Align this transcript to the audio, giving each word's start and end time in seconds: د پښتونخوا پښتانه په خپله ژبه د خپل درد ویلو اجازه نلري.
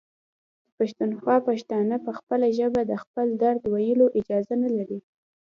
د 0.65 0.69
پښتونخوا 0.77 1.37
پښتانه 1.47 1.95
په 2.05 2.11
خپله 2.17 2.47
ژبه 2.57 2.81
د 2.85 2.93
خپل 3.03 3.27
درد 3.43 3.61
ویلو 3.73 4.07
اجازه 4.19 4.53
نلري. 4.63 4.99